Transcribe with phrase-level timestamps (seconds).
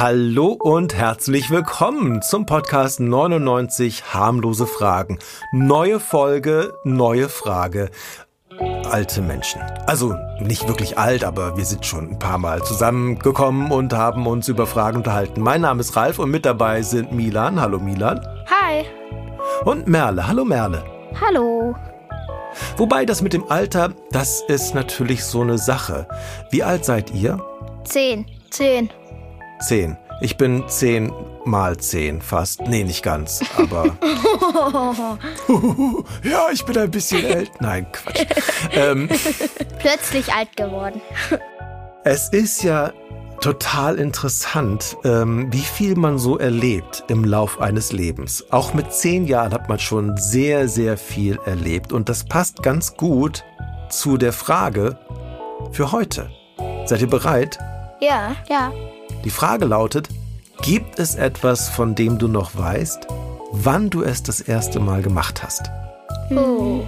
[0.00, 5.18] Hallo und herzlich willkommen zum Podcast 99 harmlose Fragen.
[5.52, 7.90] Neue Folge, neue Frage.
[8.88, 9.60] Alte Menschen.
[9.86, 14.48] Also nicht wirklich alt, aber wir sind schon ein paar Mal zusammengekommen und haben uns
[14.48, 15.42] über Fragen unterhalten.
[15.42, 17.60] Mein Name ist Ralf und mit dabei sind Milan.
[17.60, 18.26] Hallo Milan.
[18.46, 18.86] Hi.
[19.66, 20.26] Und Merle.
[20.26, 20.82] Hallo Merle.
[21.20, 21.76] Hallo.
[22.78, 26.08] Wobei das mit dem Alter, das ist natürlich so eine Sache.
[26.50, 27.44] Wie alt seid ihr?
[27.84, 28.24] Zehn.
[28.48, 28.88] Zehn.
[29.60, 29.96] Zehn.
[30.22, 31.12] Ich bin zehn
[31.44, 32.60] mal zehn fast.
[32.62, 33.96] Nee, nicht ganz, aber.
[36.22, 37.52] ja, ich bin ein bisschen älter.
[37.60, 38.26] Nein, Quatsch.
[38.72, 39.08] Ähm,
[39.78, 41.00] Plötzlich alt geworden.
[42.04, 42.92] es ist ja
[43.40, 48.44] total interessant, ähm, wie viel man so erlebt im Lauf eines Lebens.
[48.50, 51.92] Auch mit zehn Jahren hat man schon sehr, sehr viel erlebt.
[51.92, 53.42] Und das passt ganz gut
[53.88, 54.98] zu der Frage
[55.72, 56.30] für heute.
[56.84, 57.58] Seid ihr bereit?
[58.00, 58.36] Ja.
[58.48, 58.70] Ja.
[59.24, 60.08] Die Frage lautet,
[60.62, 63.06] gibt es etwas, von dem du noch weißt,
[63.52, 65.70] wann du es das erste Mal gemacht hast?
[66.30, 66.82] Oh.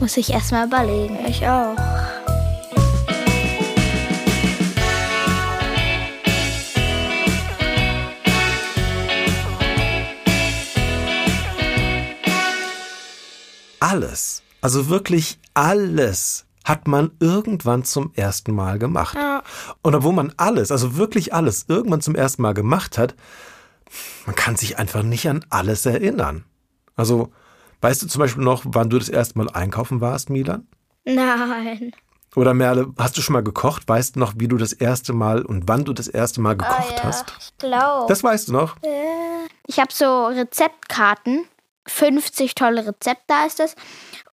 [0.00, 1.16] Muss ich erstmal überlegen.
[1.28, 1.76] Ich auch.
[13.78, 19.16] Alles, also wirklich alles hat man irgendwann zum ersten Mal gemacht.
[19.16, 19.42] Ja.
[19.82, 23.14] Und obwohl man alles, also wirklich alles, irgendwann zum ersten Mal gemacht hat,
[24.26, 26.44] man kann sich einfach nicht an alles erinnern.
[26.94, 27.32] Also,
[27.80, 30.66] weißt du zum Beispiel noch, wann du das erste Mal einkaufen warst, Milan?
[31.04, 31.92] Nein.
[32.36, 33.88] Oder Merle, hast du schon mal gekocht?
[33.88, 36.76] Weißt du noch, wie du das erste Mal und wann du das erste Mal gekocht
[36.90, 37.02] Ah, ja.
[37.04, 37.32] hast?
[37.40, 38.06] Ich glaube.
[38.08, 38.76] Das weißt du noch?
[39.66, 41.46] Ich habe so Rezeptkarten.
[41.86, 43.74] 50 tolle Rezepte heißt es.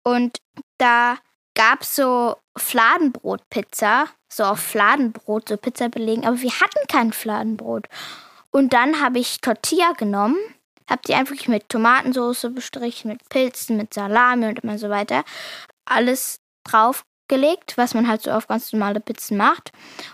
[0.02, 0.38] Und
[0.78, 1.16] da
[1.54, 4.08] gab es so Fladenbrot-Pizza.
[4.32, 6.26] So auf Fladenbrot, so Pizza belegen.
[6.26, 7.86] Aber wir hatten kein Fladenbrot.
[8.50, 10.38] Und dann habe ich Tortilla genommen.
[10.88, 15.24] Habe die einfach mit Tomatensauce bestrichen, mit Pilzen, mit Salami und immer so weiter.
[15.84, 19.72] Alles draufgelegt, was man halt so auf ganz normale Pizzen macht.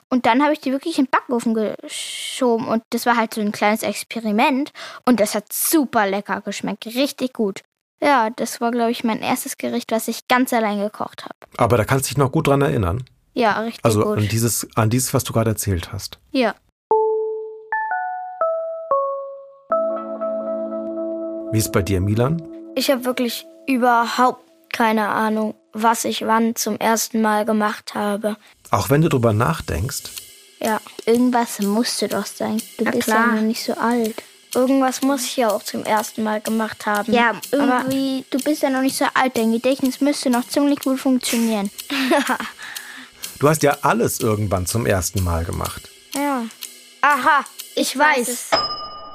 [0.09, 2.67] Und dann habe ich die wirklich in den Backofen geschoben.
[2.67, 4.73] Und das war halt so ein kleines Experiment.
[5.05, 6.87] Und das hat super lecker geschmeckt.
[6.87, 7.63] Richtig gut.
[8.03, 11.35] Ja, das war, glaube ich, mein erstes Gericht, was ich ganz allein gekocht habe.
[11.57, 13.05] Aber da kannst du dich noch gut dran erinnern.
[13.35, 14.19] Ja, richtig Also gut.
[14.19, 16.19] an dieses, an dieses, was du gerade erzählt hast.
[16.33, 16.55] ja.
[21.51, 22.43] Wie ist bei dir, Milan?
[22.75, 28.37] Ich habe wirklich überhaupt keine Ahnung, was ich wann zum ersten Mal gemacht habe.
[28.71, 30.03] Auch wenn du drüber nachdenkst,
[30.61, 32.61] Ja, Irgendwas musste doch sein.
[32.77, 33.29] Du Ja, bist klar.
[33.29, 34.23] ja noch nicht so alt.
[34.55, 37.13] Irgendwas muss ich ja auch zum ersten Mal gemacht haben.
[37.13, 39.37] Ja, irgendwie, du bist ja noch nicht so alt.
[39.37, 41.71] Dein Gedächtnis müsste noch ziemlich gut funktionieren.
[43.39, 45.89] du hast ja alles irgendwann zum ersten Mal gemacht.
[46.15, 46.45] Ja.
[47.01, 47.45] Aha,
[47.75, 48.51] ich, weiß.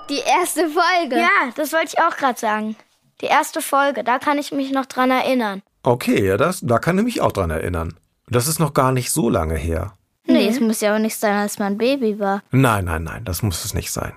[0.09, 1.17] Die erste Folge.
[1.17, 2.75] Ja, das wollte ich auch gerade sagen.
[3.21, 5.61] Die erste Folge, da kann ich mich noch dran erinnern.
[5.83, 7.93] Okay, ja, das, da kann ich mich auch dran erinnern.
[8.27, 9.93] Das ist noch gar nicht so lange her.
[10.25, 12.41] Nee, es muss ja auch nicht sein, als man Baby war.
[12.51, 14.13] Nein, nein, nein, das muss es nicht sein.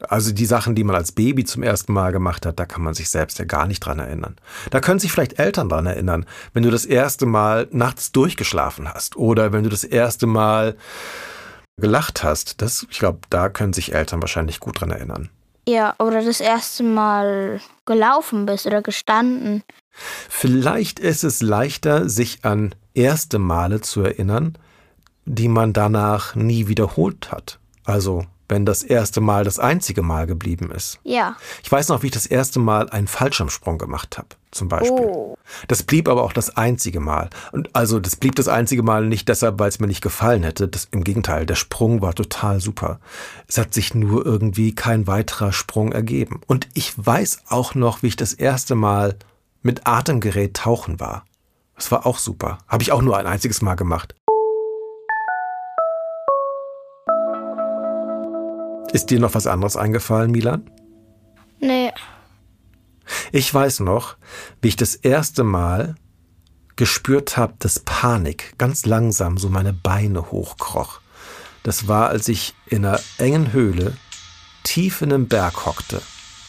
[0.00, 2.94] Also die Sachen, die man als Baby zum ersten Mal gemacht hat, da kann man
[2.94, 4.36] sich selbst ja gar nicht dran erinnern.
[4.70, 9.16] Da können sich vielleicht Eltern dran erinnern, wenn du das erste Mal nachts durchgeschlafen hast
[9.16, 10.76] oder wenn du das erste Mal
[11.80, 12.60] gelacht hast.
[12.60, 15.30] Das, ich glaube, da können sich Eltern wahrscheinlich gut dran erinnern.
[15.68, 19.64] Ja, oder das erste Mal gelaufen bist oder gestanden.
[19.90, 24.56] Vielleicht ist es leichter, sich an erste Male zu erinnern,
[25.24, 27.58] die man danach nie wiederholt hat.
[27.84, 30.98] Also, wenn das erste Mal das einzige Mal geblieben ist.
[31.02, 31.36] Ja.
[31.62, 34.92] Ich weiß noch, wie ich das erste Mal einen Fallschirmsprung gemacht habe, zum Beispiel.
[34.92, 35.36] Oh.
[35.68, 37.30] Das blieb aber auch das einzige Mal.
[37.52, 40.68] Und also, das blieb das einzige Mal nicht deshalb, weil es mir nicht gefallen hätte.
[40.68, 43.00] Das, Im Gegenteil, der Sprung war total super.
[43.48, 46.40] Es hat sich nur irgendwie kein weiterer Sprung ergeben.
[46.46, 49.16] Und ich weiß auch noch, wie ich das erste Mal
[49.62, 51.24] mit Atemgerät tauchen war.
[51.74, 52.58] Das war auch super.
[52.68, 54.14] Habe ich auch nur ein einziges Mal gemacht.
[58.96, 60.70] Ist dir noch was anderes eingefallen, Milan?
[61.60, 61.92] Nee,
[63.30, 64.16] Ich weiß noch,
[64.62, 65.96] wie ich das erste Mal
[66.76, 71.02] gespürt habe, dass Panik ganz langsam so meine Beine hochkroch.
[71.62, 73.98] Das war, als ich in einer engen Höhle
[74.62, 76.00] tief in einem Berg hockte.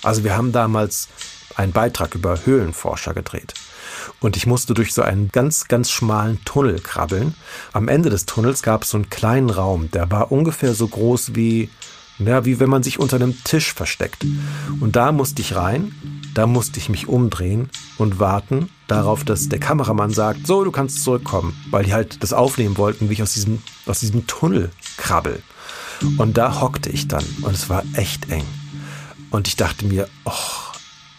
[0.01, 1.09] Also wir haben damals
[1.57, 3.55] einen Beitrag über Höhlenforscher gedreht.
[4.21, 7.35] Und ich musste durch so einen ganz, ganz schmalen Tunnel krabbeln.
[7.73, 11.35] Am Ende des Tunnels gab es so einen kleinen Raum, der war ungefähr so groß
[11.35, 11.69] wie,
[12.19, 14.25] ja, wie wenn man sich unter einem Tisch versteckt.
[14.79, 15.93] Und da musste ich rein,
[16.33, 21.03] da musste ich mich umdrehen und warten darauf, dass der Kameramann sagt, so, du kannst
[21.03, 25.41] zurückkommen, weil die halt das aufnehmen wollten, wie ich aus diesem, aus diesem Tunnel krabbel.
[26.17, 28.45] Und da hockte ich dann und es war echt eng.
[29.29, 30.31] Und ich dachte mir, oh,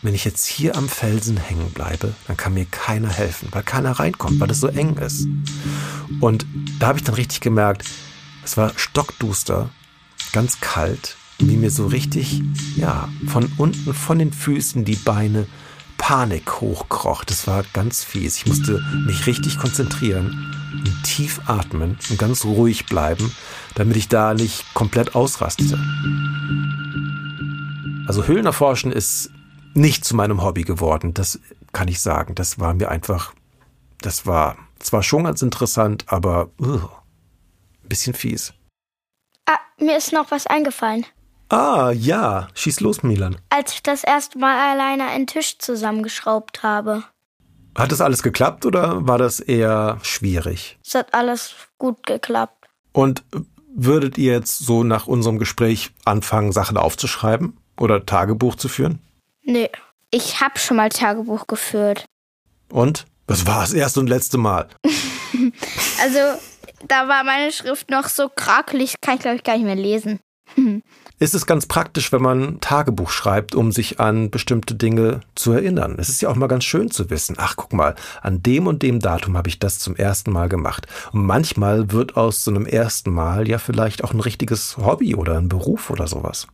[0.03, 3.93] wenn ich jetzt hier am Felsen hängen bleibe, dann kann mir keiner helfen, weil keiner
[3.93, 5.27] reinkommt, weil es so eng ist.
[6.21, 6.47] Und
[6.79, 7.85] da habe ich dann richtig gemerkt,
[8.45, 9.71] es war stockduster,
[10.33, 12.43] ganz kalt, wie mir so richtig,
[12.77, 15.47] ja, von unten, von den Füßen die Beine
[15.97, 17.25] Panik hochkroch.
[17.25, 18.37] Das war ganz fies.
[18.37, 20.55] Ich musste mich richtig konzentrieren
[21.03, 23.33] tief atmen und ganz ruhig bleiben,
[23.75, 25.79] damit ich da nicht komplett ausrastete.
[28.07, 29.31] Also Höhlenerforschen ist
[29.75, 31.41] nicht zu meinem Hobby geworden, das
[31.73, 32.35] kann ich sagen.
[32.35, 33.33] Das war mir einfach,
[34.01, 38.55] das war zwar schon ganz interessant, aber uh, ein bisschen fies.
[39.49, 41.07] Ah, mir ist noch was eingefallen.
[41.49, 43.37] Ah, ja, schieß los, Milan.
[43.49, 47.05] Als ich das erste Mal alleine einen Tisch zusammengeschraubt habe.
[47.75, 50.79] Hat das alles geklappt oder war das eher schwierig?
[50.85, 52.67] Es hat alles gut geklappt.
[52.93, 53.25] Und
[53.75, 59.01] würdet ihr jetzt so nach unserem Gespräch anfangen, Sachen aufzuschreiben oder Tagebuch zu führen?
[59.43, 59.71] Nee.
[60.11, 62.05] Ich habe schon mal Tagebuch geführt.
[62.71, 63.07] Und?
[63.27, 64.69] Das war das erste und letzte Mal.
[66.03, 66.19] also,
[66.87, 70.21] da war meine Schrift noch so krakelig, kann ich glaube ich gar nicht mehr lesen.
[71.19, 75.97] ist es ganz praktisch, wenn man Tagebuch schreibt, um sich an bestimmte Dinge zu erinnern.
[75.99, 78.83] Es ist ja auch mal ganz schön zu wissen, ach guck mal, an dem und
[78.83, 80.87] dem Datum habe ich das zum ersten Mal gemacht.
[81.13, 85.39] Und manchmal wird aus so einem ersten Mal ja vielleicht auch ein richtiges Hobby oder
[85.39, 86.47] ein Beruf oder sowas.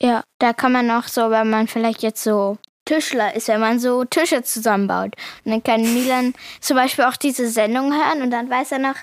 [0.00, 3.78] Ja, da kann man auch so, wenn man vielleicht jetzt so Tischler ist, wenn man
[3.78, 5.14] so Tische zusammenbaut.
[5.44, 8.96] Und dann kann Milan zum Beispiel auch diese Sendung hören und dann weiß er noch,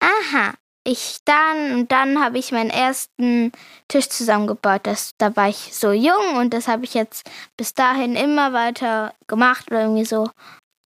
[0.00, 0.54] aha,
[0.86, 3.50] ich dann und dann habe ich meinen ersten
[3.88, 4.82] Tisch zusammengebaut.
[4.84, 9.12] Das, da war ich so jung und das habe ich jetzt bis dahin immer weiter
[9.26, 10.30] gemacht oder irgendwie so.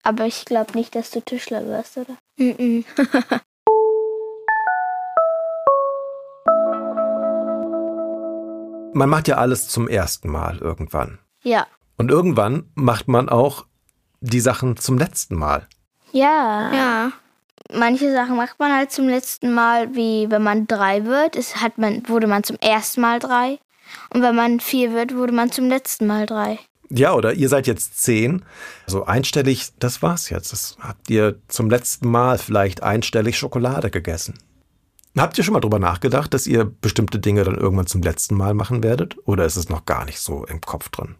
[0.02, 2.16] Aber ich glaube nicht, dass du Tischler wirst, oder?
[2.38, 2.84] Mm -mm.
[8.94, 11.18] man macht ja alles zum ersten Mal irgendwann.
[11.42, 11.66] Ja.
[11.98, 13.66] Und irgendwann macht man auch
[14.20, 15.68] die Sachen zum letzten Mal.
[16.12, 16.72] Ja.
[16.72, 17.12] Ja
[17.74, 21.78] manche Sachen macht man halt zum letzten Mal, wie wenn man drei wird, ist, hat
[21.78, 23.58] man, wurde man zum ersten Mal drei.
[24.12, 26.58] Und wenn man vier wird, wurde man zum letzten Mal drei.
[26.90, 28.44] Ja, oder ihr seid jetzt zehn.
[28.84, 30.52] Also einstellig, das war's jetzt.
[30.52, 34.38] Das habt ihr zum letzten Mal vielleicht einstellig Schokolade gegessen.
[35.16, 38.54] Habt ihr schon mal drüber nachgedacht, dass ihr bestimmte Dinge dann irgendwann zum letzten Mal
[38.54, 39.16] machen werdet?
[39.24, 41.16] Oder ist es noch gar nicht so im Kopf drin?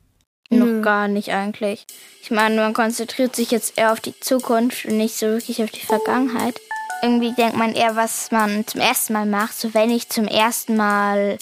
[0.81, 1.85] Noch gar nicht eigentlich.
[2.23, 5.71] Ich meine, man konzentriert sich jetzt eher auf die Zukunft und nicht so wirklich auf
[5.71, 6.61] die Vergangenheit.
[7.03, 9.59] Irgendwie denkt man eher, was man zum ersten Mal macht.
[9.59, 11.39] So wenn ich zum ersten Mal,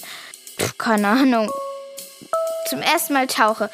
[0.79, 1.51] keine Ahnung,
[2.69, 3.71] zum ersten Mal tauche,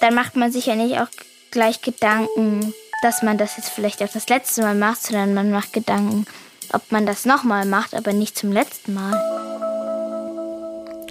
[0.00, 1.08] dann macht man sich ja nicht auch
[1.50, 5.72] gleich Gedanken, dass man das jetzt vielleicht auch das letzte Mal macht, sondern man macht
[5.72, 6.26] Gedanken,
[6.72, 9.12] ob man das nochmal macht, aber nicht zum letzten Mal.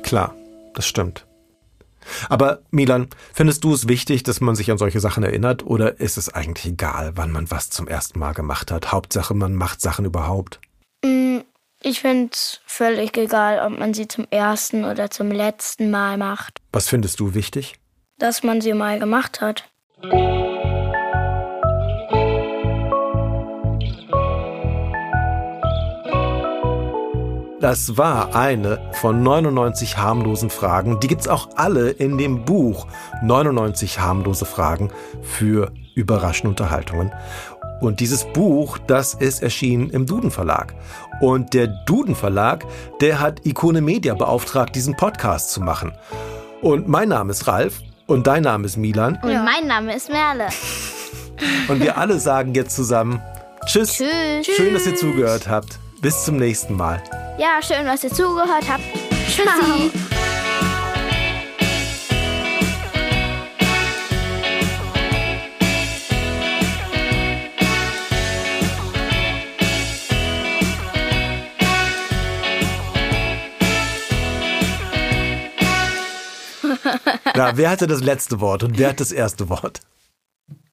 [0.02, 0.36] Klar,
[0.74, 1.26] das stimmt.
[2.30, 6.18] Aber Milan, findest du es wichtig, dass man sich an solche Sachen erinnert oder ist
[6.18, 8.92] es eigentlich egal, wann man was zum ersten Mal gemacht hat?
[8.92, 10.60] Hauptsache, man macht Sachen überhaupt.
[11.04, 11.40] Mm,
[11.82, 16.60] ich finde es völlig egal, ob man sie zum ersten oder zum letzten Mal macht.
[16.72, 17.76] Was findest du wichtig?
[18.18, 19.70] Dass man sie mal gemacht hat.
[27.62, 31.00] Das war eine von 99 harmlosen Fragen.
[31.00, 32.88] Die gibt's auch alle in dem Buch
[33.22, 34.90] 99 harmlose Fragen
[35.22, 37.12] für überraschende Unterhaltungen.
[37.80, 40.74] Und dieses Buch, das ist erschienen im Duden Verlag.
[41.20, 42.66] Und der Duden Verlag,
[43.00, 45.92] der hat Ikone Media beauftragt, diesen Podcast zu machen.
[46.64, 49.20] Und mein Name ist Ralf und dein Name ist Milan.
[49.22, 49.44] Und ja.
[49.44, 50.48] mein Name ist Merle.
[51.68, 53.20] Und wir alle sagen jetzt zusammen
[53.66, 53.94] Tschüss.
[53.94, 54.46] Tschüss.
[54.46, 55.80] Schön, dass ihr zugehört habt.
[56.02, 57.02] Bis zum nächsten Mal.
[57.42, 58.84] Ja, schön, dass ihr zugehört habt.
[59.28, 59.90] Tschüssi.
[77.36, 79.80] Na, wer hatte das letzte Wort und wer hat das erste Wort?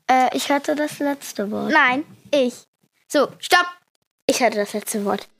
[0.06, 1.72] Äh, ich hatte das letzte Wort.
[1.72, 2.66] Nein, ich.
[3.10, 3.66] So, stopp.
[4.26, 5.30] Ich hatte das letzte Wort.